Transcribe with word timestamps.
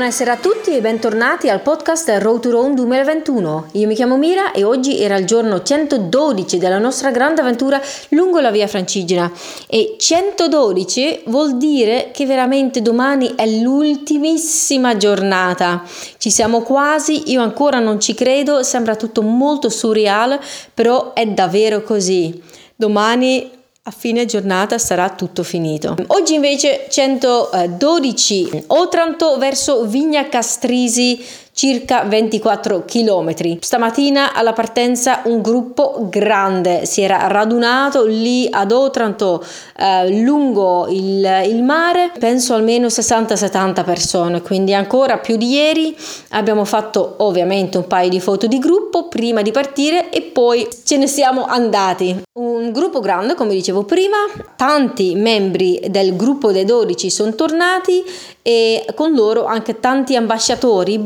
Buonasera 0.00 0.32
a 0.32 0.36
tutti 0.38 0.74
e 0.74 0.80
bentornati 0.80 1.50
al 1.50 1.60
podcast 1.60 2.08
Road 2.20 2.40
to 2.40 2.50
Rome 2.50 2.72
2021. 2.72 3.66
Io 3.72 3.86
mi 3.86 3.94
chiamo 3.94 4.16
Mira 4.16 4.50
e 4.52 4.64
oggi 4.64 4.98
era 4.98 5.18
il 5.18 5.26
giorno 5.26 5.62
112 5.62 6.56
della 6.56 6.78
nostra 6.78 7.10
grande 7.10 7.42
avventura 7.42 7.78
lungo 8.08 8.40
la 8.40 8.50
via 8.50 8.66
Francigena 8.66 9.30
e 9.68 9.96
112 9.98 11.24
vuol 11.26 11.58
dire 11.58 12.12
che 12.14 12.24
veramente 12.24 12.80
domani 12.80 13.34
è 13.36 13.46
l'ultimissima 13.46 14.96
giornata. 14.96 15.82
Ci 16.16 16.30
siamo 16.30 16.62
quasi, 16.62 17.30
io 17.30 17.42
ancora 17.42 17.78
non 17.78 18.00
ci 18.00 18.14
credo, 18.14 18.62
sembra 18.62 18.96
tutto 18.96 19.20
molto 19.20 19.68
surreale, 19.68 20.40
però 20.72 21.12
è 21.12 21.26
davvero 21.26 21.82
così. 21.82 22.42
Domani 22.74 23.50
a 23.82 23.90
fine 23.90 24.26
giornata 24.26 24.76
sarà 24.76 25.08
tutto 25.10 25.42
finito. 25.42 25.96
Oggi 26.08 26.34
invece 26.34 26.86
112 26.90 28.64
Otranto 28.68 29.38
verso 29.38 29.86
Vigna 29.86 30.28
Castrisi 30.28 31.24
circa 31.52 32.04
24 32.04 32.84
km. 32.84 33.58
Stamattina 33.60 34.32
alla 34.32 34.52
partenza 34.52 35.22
un 35.24 35.40
gruppo 35.40 36.06
grande 36.08 36.86
si 36.86 37.02
era 37.02 37.26
radunato 37.26 38.04
lì 38.04 38.48
ad 38.50 38.72
Otranto 38.72 39.44
eh, 39.76 40.20
lungo 40.20 40.86
il, 40.88 41.42
il 41.46 41.62
mare, 41.62 42.12
penso 42.18 42.54
almeno 42.54 42.86
60-70 42.86 43.84
persone, 43.84 44.42
quindi 44.42 44.74
ancora 44.74 45.18
più 45.18 45.36
di 45.36 45.50
ieri. 45.50 45.96
Abbiamo 46.30 46.64
fatto 46.64 47.16
ovviamente 47.18 47.76
un 47.76 47.86
paio 47.86 48.08
di 48.08 48.20
foto 48.20 48.46
di 48.46 48.58
gruppo 48.58 49.08
prima 49.08 49.42
di 49.42 49.50
partire 49.50 50.10
e 50.10 50.22
poi 50.22 50.66
ce 50.84 50.96
ne 50.96 51.06
siamo 51.06 51.44
andati. 51.44 52.22
Un 52.38 52.70
gruppo 52.72 53.00
grande, 53.00 53.34
come 53.34 53.52
dicevo 53.52 53.84
prima, 53.84 54.16
tanti 54.56 55.14
membri 55.14 55.80
del 55.88 56.16
gruppo 56.16 56.52
dei 56.52 56.64
12 56.64 57.10
sono 57.10 57.34
tornati 57.34 58.02
e 58.42 58.86
con 58.94 59.12
loro 59.12 59.44
anche 59.44 59.80
tanti 59.80 60.16
ambasciatori, 60.16 60.98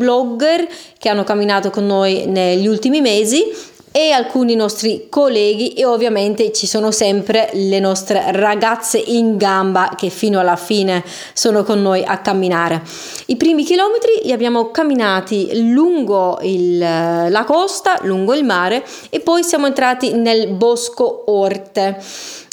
blogger 0.44 0.68
che 0.98 1.08
hanno 1.08 1.24
camminato 1.24 1.70
con 1.70 1.86
noi 1.86 2.26
negli 2.26 2.66
ultimi 2.66 3.00
mesi 3.00 3.72
e 3.96 4.10
alcuni 4.10 4.56
nostri 4.56 5.06
colleghi 5.08 5.74
e 5.74 5.84
ovviamente 5.84 6.50
ci 6.50 6.66
sono 6.66 6.90
sempre 6.90 7.50
le 7.52 7.78
nostre 7.78 8.32
ragazze 8.32 8.98
in 8.98 9.36
gamba 9.36 9.94
che 9.96 10.08
fino 10.08 10.40
alla 10.40 10.56
fine 10.56 11.04
sono 11.32 11.62
con 11.62 11.80
noi 11.80 12.02
a 12.04 12.18
camminare. 12.18 12.82
I 13.26 13.36
primi 13.36 13.62
chilometri 13.62 14.22
li 14.24 14.32
abbiamo 14.32 14.72
camminati 14.72 15.70
lungo 15.70 16.40
il, 16.42 16.76
la 16.78 17.44
costa, 17.46 18.00
lungo 18.02 18.34
il 18.34 18.42
mare 18.42 18.84
e 19.10 19.20
poi 19.20 19.44
siamo 19.44 19.66
entrati 19.66 20.12
nel 20.12 20.48
bosco 20.48 21.30
Orte. 21.30 22.02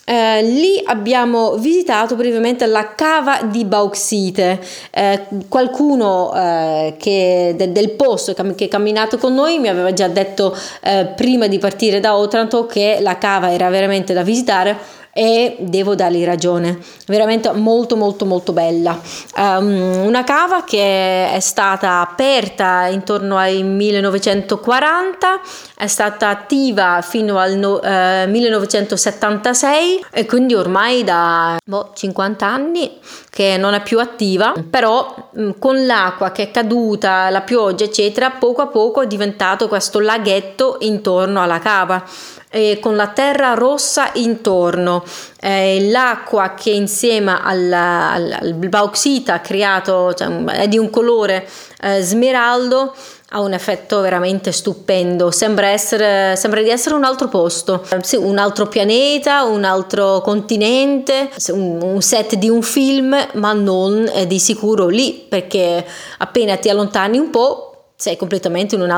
Eh, 0.04 0.42
lì 0.42 0.82
abbiamo 0.86 1.56
visitato 1.56 2.16
brevemente 2.16 2.66
la 2.66 2.96
cava 2.96 3.44
di 3.44 3.66
bauxite. 3.66 4.60
Eh, 4.90 5.28
qualcuno 5.48 6.34
eh, 6.36 6.96
che, 6.98 7.54
de, 7.56 7.72
del 7.72 7.92
posto 7.92 8.34
che 8.34 8.66
ha 8.66 8.68
camminato 8.68 9.18
con 9.18 9.34
noi 9.34 9.60
mi 9.60 9.70
aveva 9.70 9.94
già 9.94 10.08
detto 10.08 10.58
eh, 10.82 11.14
prima 11.16 11.48
di 11.48 11.60
partire 11.60 12.00
da 12.00 12.18
Otranto 12.18 12.66
che 12.66 12.98
la 13.02 13.18
cava 13.18 13.52
era 13.52 13.70
veramente 13.70 14.14
da 14.14 14.24
visitare 14.24 15.00
e 15.14 15.58
devo 15.60 15.96
dargli 15.96 16.24
ragione, 16.24 16.80
veramente 17.08 17.52
molto 17.52 17.96
molto 17.96 18.26
molto 18.26 18.54
bella. 18.54 19.00
Um, 19.36 20.04
una 20.06 20.24
cava 20.24 20.64
che 20.64 21.32
è 21.32 21.40
stata 21.40 22.00
aperta 22.00 22.88
intorno 22.88 23.38
ai 23.38 23.64
1940, 23.64 25.42
è 25.76 25.88
stata 25.88 26.30
attiva 26.30 27.02
fino 27.02 27.38
al 27.38 27.56
no, 27.56 27.80
uh, 27.84 28.30
1976 28.30 30.06
e 30.12 30.26
quindi 30.26 30.54
ormai 30.54 31.04
da 31.04 31.58
boh, 31.64 31.92
50 31.94 32.46
anni 32.46 33.00
che 33.30 33.58
non 33.58 33.74
è 33.74 33.82
più 33.82 34.00
attiva, 34.00 34.54
però 34.70 35.30
um, 35.34 35.58
con 35.60 35.86
l'acqua 35.86 36.32
che 36.32 36.44
è 36.44 36.52
caduta, 36.52 37.30
la 37.30 37.42
pioggia 37.42 37.84
eccetera, 37.84 38.30
poco 38.32 38.62
a 38.62 38.68
poco 38.68 39.02
è 39.02 39.08
diventato 39.08 39.68
questo 39.68 40.00
laghetto 40.00 40.78
intorno 40.82 41.42
alla 41.42 41.60
cava 41.60 42.04
eh, 42.52 42.80
con 42.80 42.96
la 42.96 43.08
terra 43.08 43.54
rossa 43.54 44.12
intorno, 44.16 45.04
eh, 45.40 45.90
l'acqua 45.90 46.54
che 46.54 46.70
insieme 46.70 47.40
al, 47.42 47.72
al, 47.72 48.38
al 48.40 48.54
bauxita 48.54 49.40
creato 49.40 50.14
cioè, 50.14 50.28
è 50.46 50.68
di 50.68 50.78
un 50.78 50.90
colore 50.90 51.48
eh, 51.82 52.02
smeraldo 52.02 52.94
ha 53.34 53.40
un 53.40 53.54
effetto 53.54 54.02
veramente 54.02 54.52
stupendo, 54.52 55.32
sembra, 55.32 55.68
essere, 55.68 56.36
sembra 56.36 56.62
di 56.62 56.70
essere 56.70 56.96
un 56.96 57.06
altro 57.06 57.30
posto, 57.30 57.82
sì, 58.02 58.18
un 58.18 58.38
altro 58.38 58.68
pianeta, 58.68 59.46
un 59.46 59.64
altro 59.64 60.20
continente, 60.20 61.30
un, 61.48 61.82
un 61.82 62.02
set 62.02 62.36
di 62.36 62.50
un 62.50 62.62
film, 62.62 63.16
ma 63.36 63.54
non 63.54 64.12
di 64.28 64.38
sicuro 64.38 64.88
lì, 64.88 65.26
perché 65.30 65.86
appena 66.18 66.58
ti 66.58 66.68
allontani 66.68 67.20
un 67.20 67.30
po' 67.30 67.71
sei 68.02 68.18
completamente 68.18 68.74
in 68.74 68.82
un 68.82 68.90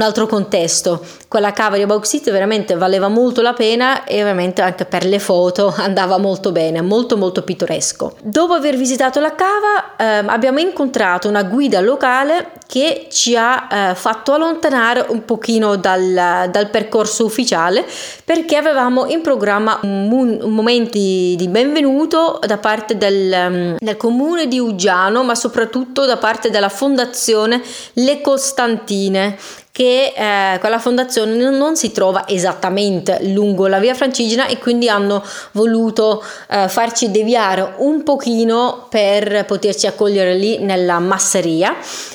altro 0.00 0.26
contesto. 0.28 1.04
Quella 1.26 1.52
cava 1.52 1.76
di 1.76 1.84
bauxite 1.84 2.30
veramente 2.30 2.76
valeva 2.76 3.08
molto 3.08 3.42
la 3.42 3.52
pena 3.52 4.04
e 4.04 4.20
ovviamente 4.20 4.62
anche 4.62 4.84
per 4.84 5.04
le 5.04 5.18
foto 5.18 5.74
andava 5.76 6.18
molto 6.18 6.52
bene, 6.52 6.80
molto 6.82 7.16
molto 7.16 7.42
pittoresco. 7.42 8.14
Dopo 8.22 8.52
aver 8.52 8.76
visitato 8.76 9.18
la 9.18 9.34
cava 9.34 9.96
eh, 9.96 10.24
abbiamo 10.28 10.60
incontrato 10.60 11.28
una 11.28 11.42
guida 11.42 11.80
locale 11.80 12.52
che 12.72 13.08
ci 13.10 13.36
ha 13.36 13.90
eh, 13.90 13.94
fatto 13.96 14.32
allontanare 14.32 15.04
un 15.08 15.24
pochino 15.24 15.76
dal, 15.76 16.48
dal, 16.50 16.70
percorso 16.70 17.24
ufficiale 17.24 17.84
perché 18.24 18.56
avevamo 18.56 19.06
in 19.06 19.20
programma 19.20 19.78
un, 19.82 20.38
un 20.40 20.54
momento 20.54 20.92
di, 20.92 21.46
benvenuto 21.50 22.38
da 22.46 22.56
parte 22.56 22.96
del, 22.96 23.76
del 23.78 23.96
comune 23.98 24.46
di 24.48 24.58
Uggiano 24.58 25.22
ma 25.22 25.34
soprattutto 25.34 26.06
da 26.06 26.16
parte 26.16 26.48
della 26.48 26.70
fondazione 26.70 27.60
Le 27.94 28.11
le 28.12 28.20
Costantine 28.20 29.36
che 29.72 30.12
eh, 30.14 30.58
quella 30.58 30.78
fondazione 30.78 31.34
non 31.34 31.76
si 31.76 31.92
trova 31.92 32.28
esattamente 32.28 33.18
lungo 33.22 33.66
la 33.66 33.78
via 33.78 33.94
Francigena 33.94 34.46
e 34.46 34.58
quindi 34.58 34.90
hanno 34.90 35.24
voluto 35.52 36.22
eh, 36.50 36.68
farci 36.68 37.10
deviare 37.10 37.74
un 37.78 38.02
pochino 38.02 38.86
per 38.90 39.46
poterci 39.46 39.86
accogliere 39.86 40.34
lì 40.34 40.58
nella 40.58 40.98
masseria 40.98 41.74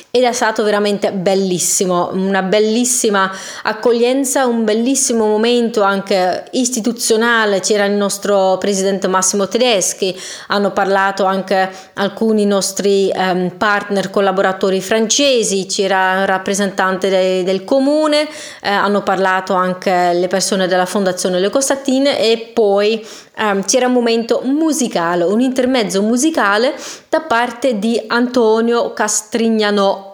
ed 0.10 0.24
è 0.24 0.32
stato 0.32 0.64
veramente 0.64 1.12
bellissimo, 1.12 2.10
una 2.14 2.42
bellissima 2.42 3.32
accoglienza, 3.64 4.46
un 4.46 4.64
bellissimo 4.64 5.26
momento 5.26 5.82
anche 5.82 6.46
istituzionale, 6.52 7.60
c'era 7.60 7.86
il 7.86 7.94
nostro 7.94 8.58
presidente 8.58 9.08
Massimo 9.08 9.48
Tedeschi, 9.48 10.20
hanno 10.48 10.72
parlato 10.72 11.26
anche 11.26 11.70
alcuni 11.96 12.46
nostri 12.46 13.12
um, 13.14 13.52
partner 13.58 14.10
collaboratori 14.10 14.82
francesi, 14.82 15.66
c'era 15.66 16.20
un 16.20 16.26
rappresentante 16.26 17.10
dei 17.10 17.44
del 17.44 17.64
comune, 17.64 18.28
eh, 18.62 18.70
hanno 18.70 19.04
parlato 19.04 19.54
anche 19.54 20.14
le 20.14 20.28
persone 20.28 20.68
della 20.68 20.86
Fondazione 20.86 21.40
Le 21.40 21.50
Costatine 21.50 22.20
e 22.20 22.52
poi 22.54 23.06
ehm, 23.38 23.64
c'era 23.66 23.88
un 23.88 23.94
momento 23.94 24.42
musicale, 24.44 25.24
un 25.24 25.42
intermezzo 25.42 26.02
musicale 26.02 26.74
da 27.10 27.22
parte 27.22 27.80
di 27.80 28.02
Antonio 28.08 28.94
Castrignano 28.94 30.08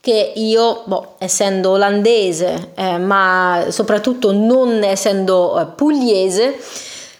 che 0.00 0.32
io, 0.34 0.82
boh, 0.84 1.14
essendo 1.18 1.70
olandese, 1.70 2.72
eh, 2.74 2.98
ma 2.98 3.66
soprattutto 3.68 4.32
non 4.32 4.82
essendo 4.82 5.60
eh, 5.60 5.66
pugliese, 5.76 6.58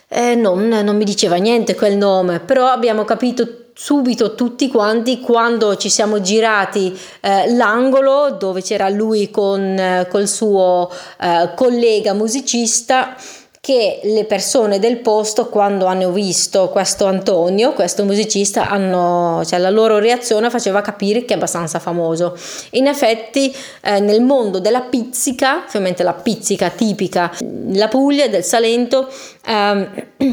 eh, 0.08 0.34
non, 0.34 0.66
non, 0.66 0.96
mi 0.96 1.04
diceva 1.04 1.36
niente 1.36 1.76
quel 1.76 1.96
nome, 1.96 2.40
però 2.40 2.66
abbiamo 2.66 3.04
capito 3.04 3.62
subito 3.72 4.34
tutti 4.34 4.68
quanti 4.68 5.20
quando 5.20 5.76
ci 5.76 5.88
siamo 5.88 6.20
girati 6.20 6.96
eh, 7.20 7.54
l'angolo 7.54 8.36
dove 8.38 8.60
c'era 8.62 8.88
lui 8.88 9.30
con 9.30 9.60
eh, 9.60 10.06
col 10.10 10.28
suo 10.28 10.90
eh, 11.20 11.52
collega 11.54 12.12
musicista 12.12 13.16
che 13.64 14.00
le 14.02 14.24
persone 14.24 14.80
del 14.80 14.96
posto 14.96 15.46
quando 15.46 15.86
hanno 15.86 16.10
visto 16.10 16.68
questo 16.70 17.04
Antonio, 17.04 17.74
questo 17.74 18.02
musicista, 18.02 18.68
hanno, 18.68 19.40
cioè 19.44 19.60
la 19.60 19.70
loro 19.70 20.00
reazione 20.00 20.50
faceva 20.50 20.80
capire 20.80 21.24
che 21.24 21.34
è 21.34 21.36
abbastanza 21.36 21.78
famoso. 21.78 22.36
In 22.70 22.88
effetti 22.88 23.54
eh, 23.82 24.00
nel 24.00 24.20
mondo 24.20 24.58
della 24.58 24.80
pizzica, 24.80 25.62
ovviamente 25.64 26.02
la 26.02 26.12
pizzica 26.12 26.70
tipica 26.70 27.30
della 27.38 27.86
Puglia, 27.86 28.26
del 28.26 28.42
Salento, 28.42 29.08
ehm, 29.46 29.88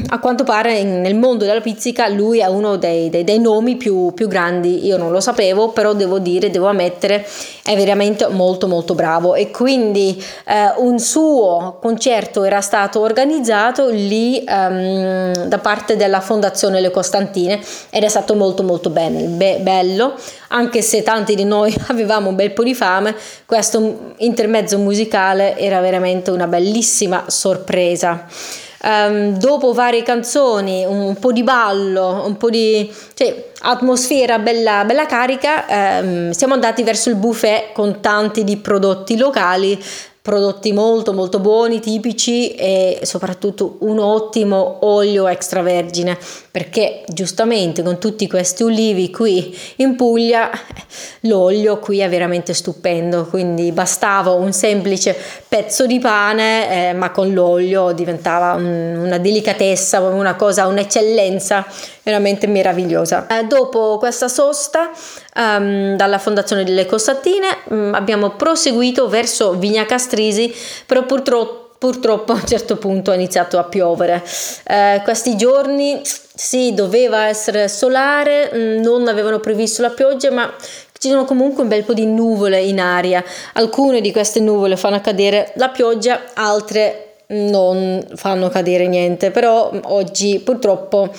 a 0.09 0.17
quanto 0.17 0.43
pare 0.43 0.81
nel 0.81 1.15
mondo 1.15 1.45
della 1.45 1.61
pizzica 1.61 2.07
lui 2.07 2.39
è 2.39 2.47
uno 2.47 2.77
dei, 2.77 3.11
dei, 3.11 3.23
dei 3.23 3.39
nomi 3.39 3.75
più, 3.77 4.11
più, 4.15 4.27
grandi, 4.27 4.87
io 4.87 4.97
non 4.97 5.11
lo 5.11 5.19
sapevo, 5.19 5.69
però 5.69 5.93
devo 5.93 6.17
dire, 6.17 6.49
devo 6.49 6.65
ammettere, 6.65 7.27
è 7.63 7.75
veramente 7.75 8.27
molto 8.29 8.67
molto 8.67 8.95
bravo 8.95 9.35
e 9.35 9.51
quindi 9.51 10.19
eh, 10.47 10.73
un 10.77 10.97
suo 10.97 11.77
concerto 11.79 12.43
era 12.43 12.61
stato 12.61 12.99
organizzato 12.99 13.17
organizzato 13.19 13.89
lì 13.89 14.43
um, 14.47 15.33
da 15.45 15.57
parte 15.57 15.97
della 15.97 16.21
Fondazione 16.21 16.79
Le 16.79 16.89
Costantine 16.89 17.59
ed 17.89 18.03
è 18.03 18.07
stato 18.07 18.33
molto 18.33 18.63
molto 18.63 18.89
ben, 18.89 19.37
be- 19.37 19.59
bello, 19.59 20.15
anche 20.49 20.81
se 20.81 21.03
tanti 21.03 21.35
di 21.35 21.43
noi 21.43 21.75
avevamo 21.87 22.29
un 22.29 22.35
bel 22.35 22.51
po' 22.51 22.63
di 22.63 22.73
fame, 22.73 23.13
questo 23.45 24.13
intermezzo 24.17 24.77
musicale 24.77 25.57
era 25.57 25.81
veramente 25.81 26.31
una 26.31 26.47
bellissima 26.47 27.25
sorpresa. 27.27 28.25
um, 28.81 29.37
dopo 29.37 29.73
varie 29.73 30.03
canzoni, 30.03 30.85
un, 30.85 30.99
un, 30.99 31.19
po' 31.19 31.33
di 31.33 31.43
ballo, 31.43 32.23
un 32.25 32.37
po' 32.37 32.49
di 32.49 32.89
cioè, 33.13 33.49
atmosfera 33.59 34.39
bella, 34.39 34.85
bella 34.85 35.05
carica, 35.05 35.65
um, 36.01 36.31
siamo 36.31 36.53
andati 36.53 36.83
verso 36.83 37.09
il 37.09 37.15
buffet 37.15 37.73
con 37.73 37.99
tanti 37.99 38.45
di 38.45 38.55
prodotti 38.57 39.17
locali 39.17 39.77
prodotti 40.29 40.73
molto 40.73 41.11
molto 41.11 41.39
buoni, 41.39 41.79
tipici 41.79 42.53
e 42.53 42.99
soprattutto 43.01 43.77
un 43.79 43.97
ottimo 43.97 44.77
olio 44.81 45.27
extravergine 45.27 46.15
perché 46.51 47.03
giustamente 47.07 47.81
con 47.81 47.97
tutti 47.97 48.27
questi 48.27 48.61
ulivi 48.61 49.09
qui 49.09 49.57
in 49.77 49.95
Puglia 49.95 50.51
l'olio 51.21 51.79
qui 51.79 51.97
è 51.97 52.07
veramente 52.07 52.53
stupendo 52.53 53.25
quindi 53.25 53.71
bastava 53.71 54.29
un 54.33 54.53
semplice 54.53 55.17
pezzo 55.47 55.87
di 55.87 55.97
pane 55.97 56.89
eh, 56.89 56.93
ma 56.93 57.09
con 57.09 57.33
l'olio 57.33 57.91
diventava 57.93 58.53
un, 58.53 59.01
una 59.05 59.17
delicatezza 59.17 59.99
una 59.99 60.35
cosa 60.35 60.67
un'eccellenza 60.67 61.65
veramente 62.09 62.47
meravigliosa 62.47 63.27
eh, 63.27 63.45
dopo 63.45 63.97
questa 63.99 64.27
sosta 64.27 64.89
um, 65.35 65.95
dalla 65.95 66.17
fondazione 66.17 66.63
delle 66.63 66.85
Costattine 66.85 67.57
um, 67.69 67.93
abbiamo 67.93 68.31
proseguito 68.31 69.07
verso 69.07 69.53
Vigna 69.53 69.85
Castrisi 69.85 70.53
però 70.85 71.03
purtroppo 71.05 71.67
purtroppo 71.79 72.33
a 72.33 72.35
un 72.35 72.45
certo 72.45 72.75
punto 72.75 73.11
ha 73.11 73.15
iniziato 73.15 73.57
a 73.57 73.63
piovere. 73.63 74.21
Eh, 74.67 74.99
questi 75.01 75.37
giorni 75.37 76.01
sì, 76.03 76.73
doveva 76.73 77.27
essere 77.27 77.69
solare, 77.69 78.51
mm, 78.53 78.81
non 78.81 79.07
avevano 79.07 79.39
previsto 79.39 79.81
la 79.81 79.89
pioggia, 79.89 80.29
ma 80.29 80.53
ci 80.99 81.07
sono 81.07 81.23
comunque 81.23 81.63
un 81.63 81.69
bel 81.69 81.85
po' 81.85 81.93
di 81.93 82.05
nuvole 82.05 82.61
in 82.61 82.81
aria. 82.81 83.23
Alcune 83.53 84.01
di 84.01 84.11
queste 84.11 84.41
nuvole 84.41 84.75
fanno 84.75 84.99
cadere 84.99 85.53
la 85.55 85.69
pioggia, 85.69 86.19
altre 86.33 87.05
non 87.27 88.05
fanno 88.15 88.49
cadere 88.49 88.87
niente, 88.87 89.31
però 89.31 89.71
oggi 89.83 90.39
purtroppo 90.39 91.09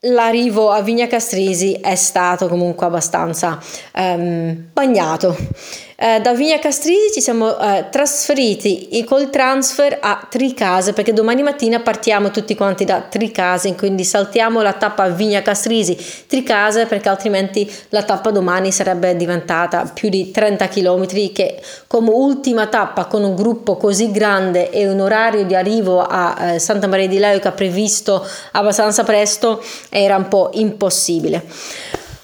l'arrivo 0.00 0.70
a 0.70 0.82
Vigna 0.82 1.06
Castrisi 1.06 1.74
è 1.74 1.94
stato 1.94 2.48
comunque 2.48 2.86
abbastanza 2.86 3.58
um, 3.94 4.68
bagnato. 4.72 5.36
Eh, 5.98 6.20
da 6.20 6.34
Vigna 6.34 6.58
Castrisi 6.58 7.10
ci 7.10 7.22
siamo 7.22 7.58
eh, 7.58 7.86
trasferiti 7.90 9.02
col 9.08 9.30
transfer 9.30 9.96
a 9.98 10.26
Tricase 10.28 10.92
perché 10.92 11.14
domani 11.14 11.42
mattina 11.42 11.80
partiamo 11.80 12.30
tutti 12.30 12.54
quanti 12.54 12.84
da 12.84 13.00
Tricase, 13.00 13.74
quindi 13.76 14.04
saltiamo 14.04 14.60
la 14.60 14.74
tappa 14.74 15.08
Vigna 15.08 15.40
Castrisi 15.40 15.96
Tricase 16.26 16.84
perché 16.84 17.08
altrimenti 17.08 17.70
la 17.88 18.02
tappa 18.02 18.30
domani 18.30 18.72
sarebbe 18.72 19.16
diventata 19.16 19.90
più 19.90 20.10
di 20.10 20.30
30 20.30 20.68
km 20.68 21.06
che 21.32 21.62
come 21.86 22.10
ultima 22.10 22.66
tappa 22.66 23.06
con 23.06 23.24
un 23.24 23.34
gruppo 23.34 23.78
così 23.78 24.10
grande 24.10 24.68
e 24.68 24.86
un 24.86 25.00
orario 25.00 25.46
di 25.46 25.54
arrivo 25.54 26.02
a 26.02 26.36
eh, 26.52 26.58
Santa 26.58 26.88
Maria 26.88 27.08
di 27.08 27.18
Leuca 27.18 27.52
previsto 27.52 28.22
abbastanza 28.52 29.02
presto 29.02 29.62
era 29.88 30.16
un 30.16 30.28
po' 30.28 30.50
impossibile. 30.52 31.42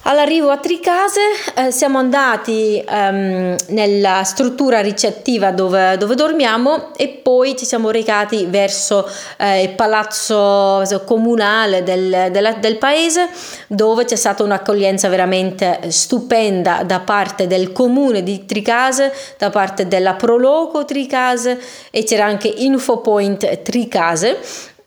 All'arrivo 0.05 0.51
a 0.51 0.57
Tricase 0.57 1.21
eh, 1.55 1.71
siamo 1.71 1.97
andati 1.97 2.85
um, 2.89 3.55
nella 3.69 4.25
struttura 4.25 4.81
ricettiva 4.81 5.53
dove, 5.53 5.97
dove, 5.97 6.17
dormiamo 6.17 6.93
e 6.97 7.07
poi 7.09 7.57
ci 7.57 7.65
siamo 7.65 7.93
recati 7.93 8.47
verso 8.47 9.09
eh, 9.39 9.63
il 9.63 9.71
palazzo 9.75 10.83
comunale 11.07 11.85
del, 11.85 12.31
del, 12.33 12.57
del, 12.59 12.79
paese 12.79 13.29
dove 13.69 14.05
c'è 14.05 14.17
stata 14.17 14.43
un'accoglienza 14.43 15.09
veramente 15.09 15.79
stupenda 15.91 16.83
da 16.83 16.99
parte 16.99 17.47
del 17.47 17.71
comune 17.71 18.25
di 18.25 18.45
Tricase, 18.45 19.13
da 19.39 19.51
parte 19.51 19.87
della 19.87 20.15
Proloco 20.15 20.85
Tricase 20.85 21.61
e 21.93 22.03
c'era 22.03 22.25
anche 22.25 22.49
Infopoint 22.49 23.63
Tricase 23.63 24.41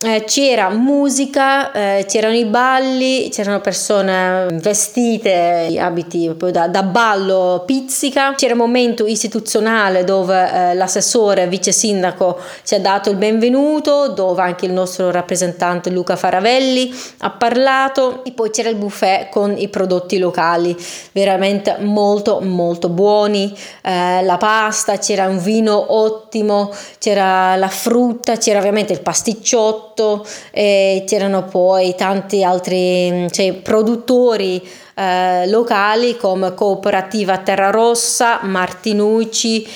eh, 0.05 0.23
c'era 0.25 0.69
musica, 0.69 1.71
eh, 1.71 2.05
c'erano 2.07 2.35
i 2.35 2.45
balli, 2.45 3.29
c'erano 3.29 3.59
persone 3.59 4.47
vestite, 4.53 5.75
abiti 5.79 6.33
da, 6.51 6.67
da 6.67 6.83
ballo 6.83 7.63
pizzica, 7.65 8.33
c'era 8.35 8.53
un 8.53 8.59
momento 8.59 9.05
istituzionale 9.05 10.03
dove 10.03 10.51
eh, 10.51 10.73
l'assessore 10.73 11.47
vice 11.47 11.71
sindaco 11.71 12.39
ci 12.63 12.75
ha 12.75 12.79
dato 12.79 13.09
il 13.09 13.17
benvenuto, 13.17 14.09
dove 14.09 14.41
anche 14.41 14.65
il 14.65 14.71
nostro 14.71 15.11
rappresentante 15.11 15.89
Luca 15.89 16.15
Faravelli 16.15 16.93
ha 17.19 17.31
parlato. 17.31 18.23
E 18.23 18.31
poi 18.31 18.49
c'era 18.49 18.69
il 18.69 18.75
buffet 18.75 19.29
con 19.29 19.55
i 19.57 19.67
prodotti 19.69 20.17
locali, 20.17 20.75
veramente 21.11 21.77
molto 21.79 22.39
molto 22.41 22.89
buoni, 22.89 23.55
eh, 23.83 24.23
la 24.23 24.37
pasta, 24.37 24.97
c'era 24.97 25.27
un 25.27 25.39
vino 25.39 25.93
ottimo, 25.95 26.71
c'era 26.99 27.55
la 27.55 27.67
frutta, 27.67 28.37
c'era 28.37 28.59
ovviamente 28.59 28.93
il 28.93 29.01
pasticciotto, 29.01 29.94
prodotto 29.95 30.27
e 30.51 31.03
c'erano 31.07 31.45
poi 31.45 31.95
tanti 31.95 32.43
altri 32.43 33.09
mm, 33.11 33.27
cioè, 33.27 33.53
produttori 33.53 34.61
eh, 34.93 35.47
locali 35.47 36.17
come 36.17 36.53
Cooperativa 36.53 37.37
Terra 37.39 37.71
Rossa, 37.71 38.41
Martinucci, 38.43 39.67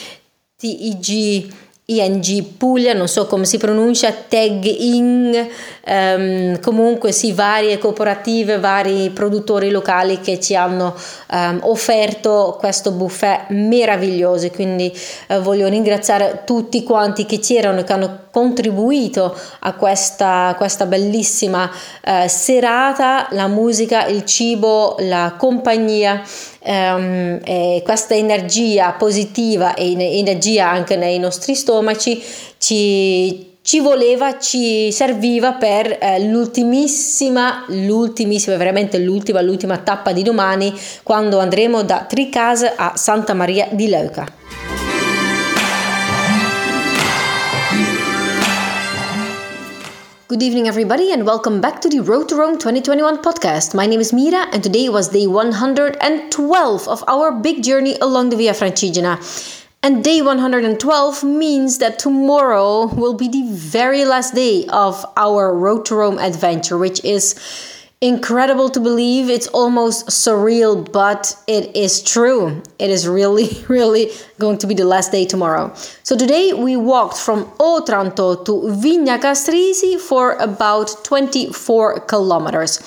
TIG 0.58 1.54
ING 1.90 2.44
Puglia, 2.56 2.94
non 2.94 3.08
so 3.08 3.26
come 3.26 3.46
si 3.46 3.58
pronuncia, 3.58 4.12
Tag 4.12 4.64
In, 4.64 5.48
um, 5.88 6.60
comunque 6.60 7.12
sì, 7.12 7.32
varie 7.32 7.80
cooperative, 7.80 8.60
vari 8.60 9.10
produttori 9.10 9.72
locali 9.72 10.20
che 10.20 10.40
ci 10.40 10.56
hanno 10.56 10.96
um, 11.32 11.60
offerto 11.64 12.58
questo 12.60 12.92
buffet 12.92 13.50
meraviglioso. 13.50 14.50
Quindi 14.52 14.96
uh, 15.30 15.40
voglio 15.40 15.68
ringraziare 15.68 16.44
tutti 16.46 16.84
quanti 16.84 17.26
che 17.26 17.40
c'erano 17.40 17.80
e 17.80 17.84
che 17.84 17.94
hanno 17.94 18.28
contribuito 18.32 19.36
a 19.60 19.74
questa, 19.74 20.54
questa 20.58 20.86
bellissima 20.86 21.70
uh, 21.70 22.28
serata, 22.28 23.28
la 23.32 23.48
musica, 23.48 24.06
il 24.06 24.26
cibo, 24.26 24.96
la 25.00 25.36
compagnia 25.38 26.22
um, 26.60 27.40
e 27.44 27.82
questa 27.84 28.16
energia 28.16 28.92
positiva 28.94 29.74
e 29.74 30.18
energia 30.18 30.70
anche 30.70 30.96
nei 30.96 31.20
nostri 31.20 31.56
stomaci 31.56 32.22
ci, 32.58 33.58
ci 33.62 33.80
voleva, 33.80 34.40
ci 34.40 34.92
serviva 34.92 35.54
per 35.54 35.98
eh, 36.00 36.26
l'ultimissima, 36.28 37.66
l'ultimissima, 37.68 38.56
veramente 38.58 38.98
l'ultima, 38.98 39.42
l'ultima 39.42 39.78
tappa 39.78 40.12
di 40.12 40.24
domani 40.24 40.74
quando 41.04 41.40
andremo 41.40 41.84
da 41.84 42.06
Tricase 42.08 42.74
a 42.76 42.94
Santa 42.96 43.34
Maria 43.34 43.68
di 43.72 43.88
Leuca. 43.88 44.39
Good 50.30 50.44
evening, 50.44 50.68
everybody, 50.68 51.12
and 51.12 51.26
welcome 51.26 51.60
back 51.60 51.82
to 51.82 51.90
the 51.90 52.02
Road 52.02 52.30
to 52.30 52.36
Rome 52.36 52.60
2021 52.60 53.24
podcast. 53.24 53.74
My 53.74 53.88
name 53.88 54.00
is 54.00 54.14
Mira, 54.14 54.46
and 54.54 54.64
today 54.64 54.88
was 54.88 55.08
day 55.08 55.26
112 55.26 56.88
of 56.88 57.04
our 57.08 57.32
big 57.32 57.64
journey 57.64 57.98
along 58.00 58.30
the 58.30 58.36
Via 58.36 58.54
Francigena. 58.54 59.18
And 59.82 60.04
day 60.04 60.22
112 60.22 61.24
means 61.24 61.80
that 61.80 61.98
tomorrow 61.98 62.94
will 62.94 63.16
be 63.16 63.28
the 63.28 63.42
very 63.52 64.06
last 64.06 64.36
day 64.36 64.68
of 64.68 65.04
our 65.18 65.52
Road 65.52 65.86
to 65.86 65.96
Rome 65.96 66.20
adventure, 66.20 66.78
which 66.78 67.04
is 67.04 67.34
incredible 68.02 68.70
to 68.70 68.80
believe. 68.80 69.30
It's 69.30 69.48
almost 69.48 70.08
surreal, 70.08 70.90
but 70.92 71.36
it 71.48 71.76
is 71.76 72.02
true. 72.02 72.62
It 72.80 72.90
is 72.90 73.08
really, 73.08 73.64
really 73.68 74.12
going 74.40 74.58
to 74.60 74.68
be 74.68 74.74
the 74.74 74.86
last 74.86 75.12
day 75.12 75.26
tomorrow. 75.26 75.74
So 76.04 76.16
today 76.16 76.54
we 76.54 76.78
walked 76.78 77.18
from 77.18 77.52
Otranto 77.60 78.44
to 78.44 78.52
Vigna 78.52 79.20
Castrisi 79.20 80.00
for 80.00 80.34
about 80.36 81.04
24 81.04 82.02
kilometers. 82.02 82.80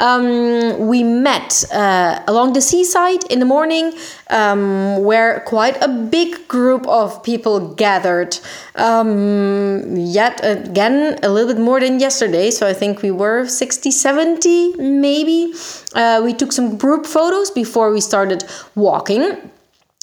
Um, 0.00 0.88
we 0.88 1.02
met 1.02 1.64
uh, 1.72 2.22
along 2.26 2.54
the 2.54 2.62
seaside 2.62 3.24
in 3.30 3.38
the 3.38 3.44
morning, 3.44 3.92
um, 4.30 5.04
where 5.04 5.40
quite 5.40 5.76
a 5.82 5.88
big 5.88 6.48
group 6.48 6.86
of 6.88 7.22
people 7.22 7.74
gathered. 7.74 8.38
Um, 8.76 9.94
yet 9.96 10.40
again, 10.42 11.18
a 11.22 11.28
little 11.28 11.52
bit 11.52 11.62
more 11.62 11.80
than 11.80 12.00
yesterday, 12.00 12.50
so 12.50 12.66
I 12.66 12.72
think 12.72 13.02
we 13.02 13.10
were 13.10 13.46
60, 13.46 13.90
70 13.90 14.76
maybe. 14.78 15.52
Uh, 15.94 16.22
we 16.24 16.32
took 16.32 16.52
some 16.52 16.78
group 16.78 17.04
photos 17.04 17.50
before 17.50 17.92
we 17.92 18.00
started 18.00 18.44
walking. 18.74 19.50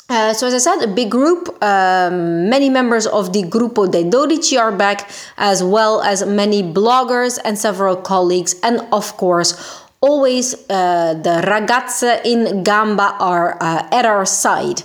Uh, 0.10 0.34
so 0.34 0.48
as 0.48 0.54
I 0.54 0.60
said, 0.60 0.82
a 0.84 0.88
big 0.88 1.12
group, 1.12 1.50
um, 1.62 2.50
many 2.50 2.70
members 2.70 3.06
of 3.08 3.34
the 3.34 3.44
Gruppo 3.44 3.92
dei 3.92 4.06
Dodici 4.06 4.58
are 4.58 4.72
back, 4.72 5.10
as 5.38 5.62
well 5.62 6.02
as 6.02 6.26
many 6.26 6.64
bloggers 6.64 7.38
and 7.44 7.58
several 7.58 7.98
colleagues, 7.98 8.56
and 8.64 8.88
of 8.94 9.18
course, 9.18 9.87
always 10.02 10.54
uh, 10.70 11.16
the 11.16 11.42
ragazze 11.46 12.22
in 12.24 12.64
gamba 12.64 13.16
are 13.20 13.58
uh, 13.62 13.88
at 13.92 14.06
our 14.06 14.26
side. 14.26 14.78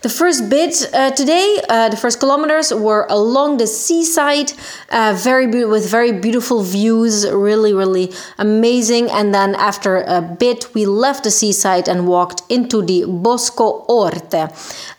The 0.00 0.08
first 0.08 0.50
bit 0.50 0.88
uh, 0.92 1.10
today, 1.12 1.60
uh, 1.68 1.88
the 1.88 1.96
first 1.96 2.20
kilometers 2.20 2.72
were 2.72 3.06
along 3.08 3.58
the 3.58 3.66
seaside, 3.66 4.52
uh, 4.90 5.14
very 5.16 5.46
be- 5.46 5.64
with 5.64 5.90
very 5.90 6.12
beautiful 6.12 6.62
views, 6.62 7.26
really, 7.30 7.72
really 7.72 8.12
amazing. 8.38 9.10
And 9.10 9.34
then 9.34 9.54
after 9.54 10.02
a 10.02 10.20
bit, 10.20 10.74
we 10.74 10.84
left 10.84 11.24
the 11.24 11.30
seaside 11.30 11.88
and 11.88 12.06
walked 12.06 12.42
into 12.50 12.82
the 12.82 13.04
Bosco 13.06 13.84
Orte. 13.88 14.50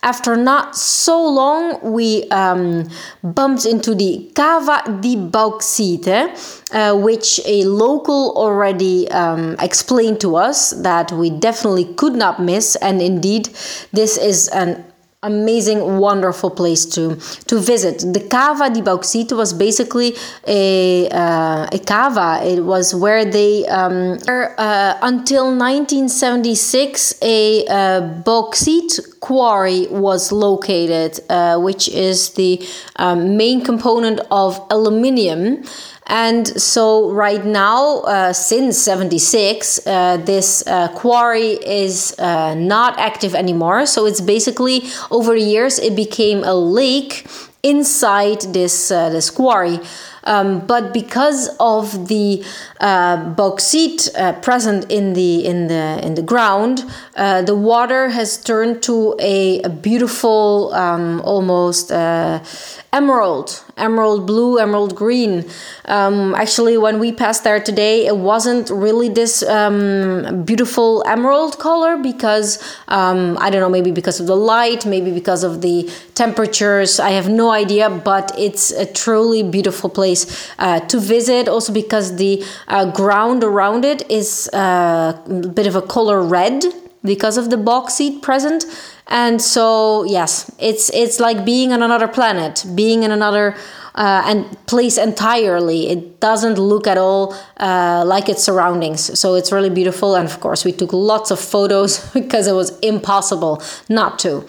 After 0.01 0.35
not 0.35 0.75
so 0.75 1.23
long, 1.23 1.79
we 1.81 2.27
um, 2.29 2.89
bumped 3.23 3.65
into 3.65 3.93
the 3.95 4.31
Cava 4.35 4.99
di 5.01 5.15
Bauxite, 5.15 6.31
uh, 6.75 6.93
which 6.93 7.39
a 7.45 7.63
local 7.63 8.33
already 8.35 9.09
um, 9.11 9.55
explained 9.59 10.19
to 10.19 10.35
us 10.35 10.71
that 10.71 11.11
we 11.11 11.29
definitely 11.29 11.85
could 11.95 12.13
not 12.13 12.41
miss. 12.41 12.75
And 12.75 13.01
indeed, 13.01 13.49
this 13.93 14.17
is 14.17 14.49
an 14.49 14.83
amazing, 15.23 15.97
wonderful 15.97 16.51
place 16.51 16.85
to 16.85 17.15
to 17.47 17.59
visit. 17.59 17.99
The 18.13 18.19
Cava 18.29 18.69
di 18.69 18.81
Bauxite 18.81 19.31
was 19.31 19.53
basically 19.53 20.15
a 20.47 21.09
uh, 21.09 21.67
a 21.71 21.79
cava. 21.79 22.41
It 22.43 22.61
was 22.61 22.93
where 22.93 23.25
they 23.25 23.65
um, 23.67 24.17
uh, 24.27 24.97
until 25.01 25.45
1976 25.45 27.15
a 27.21 27.65
uh, 27.65 28.01
bauxite 28.23 28.99
quarry 29.19 29.87
was 29.87 30.31
located, 30.31 31.19
uh, 31.29 31.57
which 31.59 31.87
is 31.89 32.33
the 32.33 32.61
um, 32.97 33.37
main 33.37 33.63
component 33.63 34.19
of 34.29 34.59
aluminium. 34.69 35.63
And 36.07 36.47
so, 36.61 37.09
right 37.11 37.43
now, 37.43 38.01
uh, 38.01 38.31
since 38.31 38.77
76, 38.77 39.87
uh, 39.87 40.17
this 40.17 40.65
uh, 40.67 40.89
quarry 40.89 41.53
is 41.53 42.13
uh, 42.19 42.53
not 42.53 42.99
active 42.99 43.33
anymore. 43.33 43.87
So, 43.87 44.05
it's 44.05 44.21
basically 44.21 44.83
over 45.09 45.33
the 45.33 45.41
years, 45.41 45.79
it 45.79 45.95
became 45.95 46.43
a 46.43 46.53
lake 46.53 47.25
inside 47.63 48.41
this, 48.53 48.91
uh, 48.91 49.09
this 49.09 49.31
quarry. 49.31 49.79
Um, 50.25 50.65
but 50.65 50.93
because 50.93 51.49
of 51.59 52.07
the 52.07 52.43
uh, 52.79 53.29
bauxite 53.35 54.09
uh, 54.17 54.33
present 54.33 54.91
in 54.91 55.13
the 55.13 55.45
in 55.45 55.67
the 55.67 55.99
in 56.03 56.15
the 56.15 56.21
ground, 56.21 56.83
uh, 57.15 57.41
the 57.41 57.55
water 57.55 58.09
has 58.09 58.37
turned 58.37 58.81
to 58.83 59.15
a, 59.19 59.61
a 59.61 59.69
beautiful, 59.69 60.73
um, 60.73 61.21
almost 61.21 61.91
uh, 61.91 62.43
emerald, 62.91 63.63
emerald 63.77 64.25
blue, 64.25 64.57
emerald 64.57 64.95
green. 64.95 65.45
Um, 65.85 66.33
actually, 66.35 66.77
when 66.77 66.99
we 66.99 67.11
passed 67.11 67.43
there 67.43 67.59
today, 67.59 68.05
it 68.05 68.17
wasn't 68.17 68.69
really 68.69 69.09
this 69.09 69.43
um, 69.43 70.43
beautiful 70.43 71.03
emerald 71.05 71.59
color 71.59 71.97
because 71.97 72.61
um, 72.87 73.37
I 73.39 73.49
don't 73.49 73.61
know, 73.61 73.69
maybe 73.69 73.91
because 73.91 74.19
of 74.19 74.27
the 74.27 74.35
light, 74.37 74.85
maybe 74.85 75.11
because 75.11 75.43
of 75.43 75.61
the 75.61 75.89
temperatures. 76.15 76.99
I 76.99 77.11
have 77.11 77.29
no 77.29 77.51
idea, 77.51 77.89
but 77.89 78.31
it's 78.37 78.71
a 78.71 78.85
truly 78.85 79.43
beautiful 79.43 79.89
place 79.89 80.14
uh, 80.59 80.79
to 80.91 80.99
visit. 80.99 81.47
Also, 81.47 81.71
because 81.73 82.15
the 82.17 82.43
uh, 82.67 82.85
ground 82.91 83.43
around 83.43 83.85
it 83.85 84.09
is 84.09 84.49
uh, 84.53 85.21
a 85.25 85.47
bit 85.59 85.67
of 85.67 85.75
a 85.75 85.81
color 85.81 86.21
red 86.21 86.63
because 87.03 87.37
of 87.37 87.49
the 87.49 87.57
bauxite 87.57 88.21
present. 88.21 88.65
And 89.07 89.39
so 89.39 90.03
yes 90.05 90.51
it's 90.59 90.89
it's 90.89 91.19
like 91.19 91.45
being 91.45 91.71
on 91.71 91.83
another 91.83 92.07
planet 92.07 92.65
being 92.73 93.03
in 93.03 93.11
another 93.11 93.55
uh, 93.95 94.23
and 94.25 94.65
place 94.67 94.97
entirely. 94.97 95.87
It 95.87 96.19
doesn't 96.19 96.57
look 96.57 96.85
at 96.85 96.97
all 96.97 97.33
uh, 97.57 98.03
like 98.05 98.27
its 98.27 98.43
surroundings. 98.43 99.17
So 99.17 99.35
it's 99.35 99.51
really 99.53 99.69
beautiful. 99.69 100.15
And 100.15 100.27
of 100.27 100.41
course 100.41 100.65
we 100.65 100.73
took 100.73 100.91
lots 100.91 101.31
of 101.31 101.39
photos 101.39 101.99
because 102.13 102.47
it 102.47 102.53
was 102.53 102.77
impossible 102.79 103.61
not 103.87 104.19
to 104.19 104.45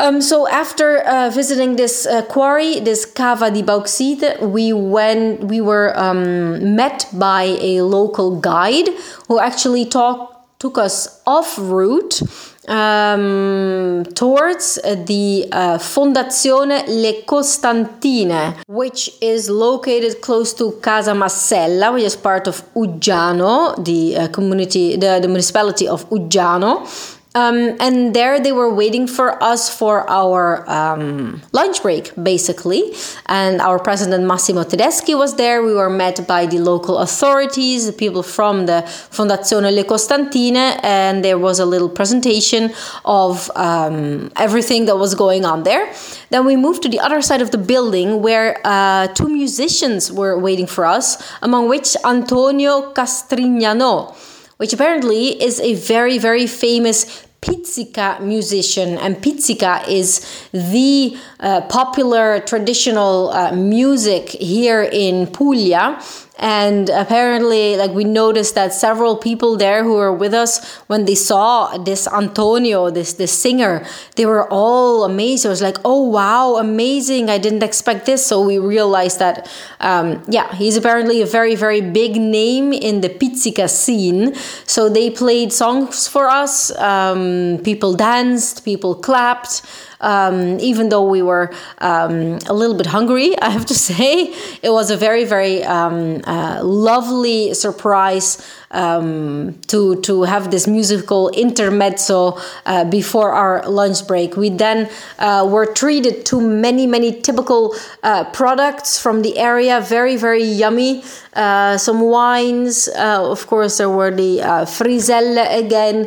um, 0.00 0.20
so 0.20 0.48
after 0.48 0.98
uh, 0.98 1.30
visiting 1.30 1.76
this 1.76 2.06
uh, 2.06 2.22
quarry, 2.22 2.80
this 2.80 3.04
cava 3.04 3.50
di 3.50 3.62
bauxite, 3.62 4.40
we 4.42 4.72
went. 4.72 5.44
We 5.44 5.60
were 5.60 5.92
um, 5.98 6.74
met 6.74 7.06
by 7.12 7.58
a 7.60 7.82
local 7.82 8.40
guide 8.40 8.88
who 9.28 9.38
actually 9.38 9.84
talked 9.86 10.40
took 10.60 10.76
us 10.76 11.22
off 11.26 11.58
route 11.58 12.20
um, 12.68 14.04
towards 14.14 14.74
the 14.84 15.48
uh, 15.50 15.78
Fondazione 15.78 16.84
Le 16.86 17.22
Costantine, 17.22 18.54
which 18.68 19.10
is 19.22 19.48
located 19.48 20.20
close 20.20 20.52
to 20.54 20.72
Casa 20.82 21.12
Massella, 21.12 21.92
which 21.94 22.04
is 22.04 22.14
part 22.14 22.46
of 22.46 22.62
Uggiano, 22.74 23.82
the 23.82 24.16
uh, 24.16 24.28
community, 24.28 24.96
the, 24.96 25.18
the 25.20 25.28
municipality 25.28 25.88
of 25.88 26.08
Uggiano. 26.10 26.86
Um, 27.32 27.76
and 27.78 28.12
there 28.12 28.40
they 28.40 28.50
were 28.50 28.74
waiting 28.74 29.06
for 29.06 29.40
us 29.40 29.72
for 29.72 30.08
our 30.10 30.68
um, 30.68 31.40
lunch 31.52 31.80
break, 31.80 32.12
basically. 32.20 32.92
And 33.26 33.60
our 33.60 33.78
president 33.78 34.24
Massimo 34.24 34.64
Tedeschi 34.64 35.16
was 35.16 35.36
there. 35.36 35.62
We 35.62 35.72
were 35.72 35.88
met 35.90 36.26
by 36.26 36.46
the 36.46 36.58
local 36.58 36.98
authorities, 36.98 37.86
the 37.86 37.92
people 37.92 38.24
from 38.24 38.66
the 38.66 38.82
Fondazione 39.10 39.72
Le 39.72 39.84
Costantine, 39.84 40.56
and 40.56 41.24
there 41.24 41.38
was 41.38 41.60
a 41.60 41.66
little 41.66 41.88
presentation 41.88 42.72
of 43.04 43.48
um, 43.54 44.32
everything 44.34 44.86
that 44.86 44.96
was 44.96 45.14
going 45.14 45.44
on 45.44 45.62
there. 45.62 45.92
Then 46.30 46.44
we 46.44 46.56
moved 46.56 46.82
to 46.82 46.88
the 46.88 46.98
other 46.98 47.22
side 47.22 47.42
of 47.42 47.52
the 47.52 47.58
building 47.58 48.22
where 48.22 48.58
uh, 48.64 49.06
two 49.08 49.28
musicians 49.28 50.10
were 50.10 50.36
waiting 50.36 50.66
for 50.66 50.84
us, 50.84 51.22
among 51.42 51.68
which 51.68 51.96
Antonio 52.04 52.92
Castrignano 52.92 54.16
which 54.60 54.74
apparently 54.74 55.42
is 55.42 55.58
a 55.60 55.72
very, 55.72 56.18
very 56.18 56.46
famous 56.46 57.26
pizzica 57.40 58.20
musician 58.20 58.98
and 58.98 59.16
pizzica 59.16 59.86
is 59.88 60.20
the 60.52 61.16
uh, 61.40 61.62
popular 61.62 62.40
traditional 62.40 63.30
uh, 63.30 63.52
music 63.52 64.28
here 64.28 64.82
in 64.82 65.26
Puglia. 65.26 65.98
And 66.42 66.88
apparently 66.88 67.76
like 67.76 67.90
we 67.90 68.04
noticed 68.04 68.54
that 68.54 68.72
several 68.72 69.14
people 69.16 69.58
there 69.58 69.84
who 69.84 69.94
were 69.94 70.12
with 70.12 70.32
us 70.32 70.64
when 70.86 71.04
they 71.04 71.14
saw 71.14 71.76
this 71.76 72.08
antonio 72.08 72.88
this 72.88 73.12
this 73.12 73.30
singer 73.30 73.84
they 74.16 74.24
were 74.24 74.48
all 74.50 75.04
amazed. 75.04 75.44
It 75.44 75.48
was 75.48 75.60
like 75.60 75.76
oh 75.84 76.02
wow 76.08 76.56
amazing. 76.56 77.28
I 77.28 77.36
didn't 77.36 77.62
expect 77.62 78.06
this. 78.06 78.24
So 78.24 78.40
we 78.40 78.56
realized 78.58 79.18
that 79.18 79.50
um, 79.80 80.22
yeah 80.28 80.54
he's 80.54 80.78
apparently 80.78 81.20
a 81.20 81.26
very 81.26 81.56
very 81.56 81.82
big 81.82 82.16
name 82.16 82.72
in 82.72 83.02
the 83.02 83.10
pizzica 83.10 83.68
scene. 83.68 84.34
So 84.64 84.88
they 84.88 85.10
played 85.10 85.52
songs 85.52 86.08
for 86.08 86.26
us 86.26 86.70
um, 86.78 87.29
people 87.64 87.94
danced 87.94 88.64
people 88.64 88.94
clapped 88.94 89.62
um, 90.00 90.58
even 90.60 90.88
though 90.88 91.04
we 91.04 91.22
were 91.22 91.52
um, 91.78 92.38
a 92.46 92.54
little 92.54 92.76
bit 92.76 92.86
hungry, 92.86 93.38
I 93.42 93.50
have 93.50 93.66
to 93.66 93.74
say, 93.74 94.34
it 94.62 94.70
was 94.70 94.90
a 94.90 94.96
very, 94.96 95.24
very 95.24 95.62
um, 95.64 96.22
uh, 96.24 96.60
lovely 96.62 97.54
surprise 97.54 98.46
um, 98.72 99.58
to 99.66 100.00
to 100.02 100.22
have 100.22 100.52
this 100.52 100.68
musical 100.68 101.28
intermezzo 101.30 102.38
uh, 102.66 102.84
before 102.84 103.32
our 103.32 103.68
lunch 103.68 104.06
break. 104.06 104.36
We 104.36 104.48
then 104.50 104.88
uh, 105.18 105.48
were 105.50 105.66
treated 105.66 106.24
to 106.26 106.40
many, 106.40 106.86
many 106.86 107.20
typical 107.20 107.74
uh, 108.02 108.24
products 108.30 108.98
from 108.98 109.22
the 109.22 109.38
area, 109.38 109.80
very, 109.80 110.16
very 110.16 110.44
yummy. 110.44 111.02
Uh, 111.34 111.78
some 111.78 112.00
wines, 112.00 112.88
uh, 112.96 113.28
of 113.28 113.46
course, 113.46 113.78
there 113.78 113.90
were 113.90 114.10
the 114.10 114.38
friselle 114.66 115.38
again 115.58 116.06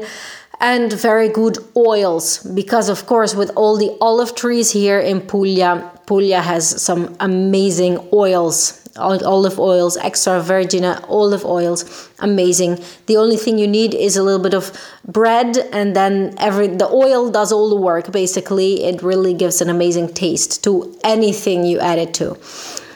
and 0.64 0.94
very 0.94 1.28
good 1.28 1.58
oils 1.76 2.42
because 2.56 2.88
of 2.88 3.06
course 3.06 3.36
with 3.36 3.52
all 3.58 3.78
the 3.78 3.96
olive 4.00 4.34
trees 4.34 4.72
here 4.72 4.98
in 4.98 5.20
Puglia 5.20 5.92
Puglia 6.06 6.42
has 6.42 6.82
some 6.82 7.16
amazing 7.20 7.98
oils. 8.14 8.80
Olive 8.96 9.60
oils 9.60 9.98
extra 9.98 10.40
virgin 10.40 10.84
olive 10.86 11.44
oils 11.46 12.10
amazing. 12.20 12.78
The 13.08 13.18
only 13.18 13.38
thing 13.38 13.58
you 13.58 13.68
need 13.68 13.94
is 13.94 14.16
a 14.16 14.24
little 14.24 14.42
bit 14.42 14.54
of 14.54 14.72
bread 15.06 15.58
and 15.74 15.96
then 15.96 16.36
every 16.38 16.68
the 16.68 16.88
oil 16.88 17.30
does 17.30 17.52
all 17.52 17.70
the 17.70 17.82
work 17.82 18.12
basically. 18.12 18.84
It 18.84 19.02
really 19.02 19.34
gives 19.34 19.62
an 19.62 19.70
amazing 19.70 20.14
taste 20.14 20.64
to 20.64 20.96
anything 21.04 21.66
you 21.66 21.80
add 21.80 22.00
it 22.00 22.14
to 22.16 22.38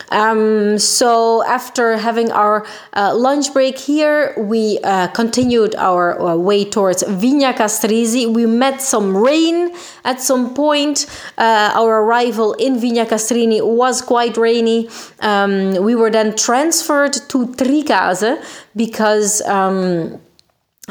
um, 0.10 0.80
so 0.80 1.44
after 1.46 1.98
having 1.98 2.32
our 2.32 2.66
uh, 2.94 3.14
lunch 3.16 3.54
break 3.54 3.78
here, 3.78 4.34
we 4.38 4.80
uh, 4.84 5.08
continued 5.08 5.76
our 5.76 6.20
uh, 6.20 6.36
way 6.36 6.64
towards 6.64 7.04
Vigna 7.04 7.54
Castrisi. 7.54 8.32
We 8.32 8.46
met 8.46 8.82
some 8.82 9.16
rain 9.16 9.74
at 10.06 10.22
some 10.22 10.54
point. 10.54 11.06
Uh, 11.38 11.72
our 11.74 12.04
arrival 12.04 12.54
in 12.54 12.78
Vigna 12.78 13.06
Castrini 13.06 13.66
was 13.66 14.02
quite 14.02 14.38
rainy. 14.38 14.90
Um, 15.20 15.84
we 15.84 15.96
were 15.96 16.10
then 16.10 16.36
transferred 16.36 17.14
to 17.30 17.48
Tricase 17.48 18.44
because. 18.76 19.42
Um, 19.42 20.22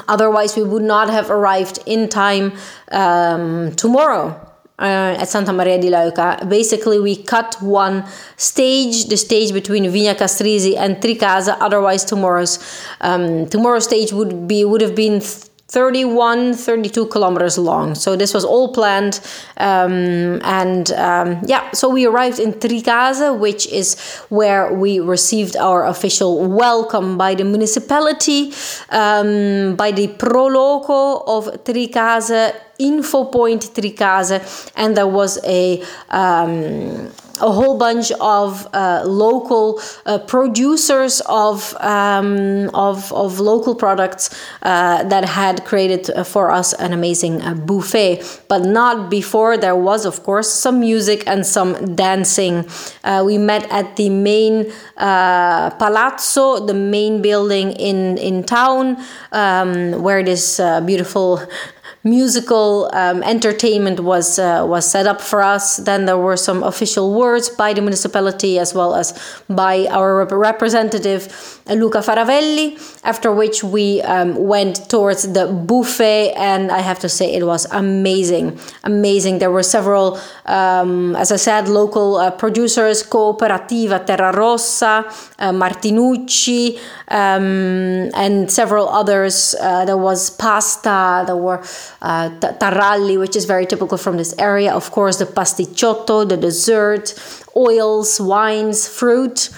otherwise, 0.09 0.57
we 0.57 0.63
would 0.63 0.83
not 0.83 1.09
have 1.09 1.31
arrived 1.31 1.79
in 1.87 2.07
time 2.11 2.53
um, 2.93 3.75
tomorrow 3.77 4.39
uh, 4.79 5.17
at 5.19 5.29
Santa 5.29 5.53
Maria 5.53 5.79
di 5.79 5.89
Leuca. 5.89 6.49
Basically, 6.49 6.99
we 6.99 7.17
cut 7.17 7.57
one 7.61 8.05
stage, 8.37 9.07
the 9.07 9.17
stage 9.17 9.53
between 9.53 9.85
Vigna 9.85 10.15
Castrisi 10.15 10.77
and 10.77 10.97
Tricasa. 10.97 11.57
Otherwise, 11.61 12.05
tomorrow's 12.05 12.59
um, 13.01 13.47
tomorrow's 13.47 13.85
stage 13.85 14.13
would 14.13 14.47
be 14.47 14.65
would 14.65 14.81
have 14.81 14.95
been 14.95 15.21
31 15.69 16.55
32 16.55 17.07
kilometers 17.07 17.59
long 17.59 17.97
so 17.97 18.15
this 18.15 18.33
was 18.33 18.45
all 18.45 18.73
planned 18.73 19.19
um, 19.57 20.41
and 20.45 20.93
um, 20.93 21.41
yeah 21.45 21.69
so 21.73 21.89
we 21.89 22.07
arrived 22.07 22.39
in 22.39 22.53
tricase 22.53 23.37
which 23.37 23.67
is 23.67 23.99
where 24.29 24.73
we 24.73 25.01
received 25.01 25.57
our 25.57 25.85
official 25.85 26.47
welcome 26.47 27.19
by 27.19 27.35
the 27.35 27.45
municipality 27.45 28.53
um, 28.91 29.75
by 29.75 29.91
the 29.91 30.07
proloco 30.19 31.25
of 31.27 31.47
tricase 31.65 32.55
info 32.79 33.25
point 33.25 33.63
tricase 33.63 34.71
and 34.77 34.97
there 34.97 35.07
was 35.07 35.39
a 35.45 35.83
um, 36.11 37.11
a 37.41 37.53
whole 37.53 37.77
bunch 37.79 38.13
of 38.21 38.67
uh, 38.73 39.03
local 39.05 39.81
uh, 40.07 40.19
producers 40.19 41.21
of, 41.27 41.75
um, 41.81 42.71
of, 42.75 43.13
of 43.13 43.41
local 43.41 43.75
products 43.75 44.31
uh, 44.63 45.03
that 45.05 45.25
had 45.25 45.65
created 45.65 46.11
uh, 46.11 46.25
for 46.25 46.51
us 46.51 46.73
an 46.75 46.93
amazing 46.93 47.43
uh, 47.43 47.55
buffet. 47.55 48.23
But 48.49 48.65
not 48.65 49.11
before 49.11 49.57
there 49.57 49.77
was, 49.77 50.07
of 50.07 50.23
course, 50.23 50.51
some 50.53 50.81
music 50.81 51.25
and 51.27 51.47
some 51.47 51.95
dancing. 51.95 52.69
Uh, 53.05 53.23
we 53.25 53.39
met 53.39 53.71
at 53.71 53.97
the 53.97 54.09
main 54.11 54.73
palazzo, 54.97 56.65
the 56.65 56.75
main 56.75 57.23
building 57.23 57.73
in, 57.73 58.19
in 58.19 58.45
town, 58.45 58.97
um, 59.33 60.03
where 60.03 60.23
this 60.23 60.61
beautiful 60.87 61.43
musical 62.05 62.89
um, 62.93 63.23
entertainment 63.25 63.99
was 63.99 64.39
was 64.39 64.89
set 64.89 65.07
up 65.07 65.21
for 65.21 65.43
us. 65.43 65.77
Then 65.79 66.07
there 66.07 66.19
were 66.19 66.37
some 66.37 66.63
official 66.63 67.13
words 67.27 67.49
by 67.63 67.71
the 67.77 67.83
municipality 67.83 68.59
as 68.65 68.71
well 68.79 68.95
as 68.95 69.13
by 69.49 69.87
our 69.91 70.11
representative 70.51 71.23
Luca 71.69 71.99
Faravelli. 71.99 72.67
After 73.03 73.31
which 73.33 73.63
we 73.63 74.03
um, 74.03 74.35
went 74.35 74.89
towards 74.89 75.23
the 75.33 75.47
buffet, 75.47 76.35
and 76.37 76.71
I 76.71 76.81
have 76.81 76.99
to 77.01 77.09
say 77.09 77.27
it 77.35 77.45
was 77.45 77.67
amazing, 77.71 78.59
amazing. 78.85 79.39
There 79.39 79.51
were 79.51 79.63
several, 79.63 80.19
um, 80.47 81.15
as 81.17 81.31
I 81.33 81.37
said, 81.37 81.69
local 81.69 82.17
uh, 82.17 82.31
producers: 82.31 83.03
Cooperativa 83.03 84.05
Terra 84.07 84.31
Rossa, 84.33 85.05
uh, 85.39 85.53
Martinucci, 85.53 86.79
um, 87.09 88.11
and 88.15 88.51
several 88.51 88.89
others. 88.89 89.55
Uh, 89.61 89.85
there 89.85 90.01
was 90.09 90.31
pasta. 90.31 91.25
There 91.27 91.37
were 91.37 91.61
uh, 92.03 92.31
taralli, 92.61 93.19
which 93.19 93.37
is 93.37 93.45
very 93.45 93.67
typical 93.67 93.99
from 93.99 94.17
this 94.17 94.35
area. 94.39 94.73
Of 94.73 94.91
course, 94.91 95.19
the 95.19 95.27
pasticciotto, 95.27 96.29
the 96.29 96.37
dessert, 96.37 97.15
oils, 97.55 98.21
wines, 98.21 98.89
fruit. 98.89 99.51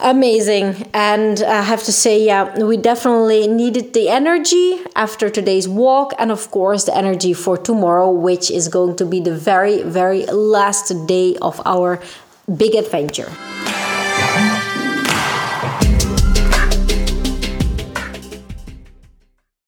Amazing. 0.00 0.88
And 0.94 1.42
I 1.42 1.62
have 1.62 1.82
to 1.84 1.92
say, 1.92 2.24
yeah, 2.24 2.62
we 2.62 2.76
definitely 2.76 3.48
needed 3.48 3.94
the 3.94 4.08
energy 4.08 4.80
after 4.94 5.28
today's 5.28 5.68
walk, 5.68 6.12
and 6.18 6.30
of 6.30 6.50
course, 6.52 6.84
the 6.84 6.96
energy 6.96 7.32
for 7.32 7.58
tomorrow, 7.58 8.08
which 8.10 8.48
is 8.48 8.68
going 8.68 8.94
to 8.96 9.04
be 9.04 9.18
the 9.20 9.34
very, 9.34 9.82
very 9.82 10.24
last 10.26 10.92
day 11.08 11.36
of 11.42 11.60
our 11.66 12.00
big 12.56 12.76
adventure. 12.76 13.32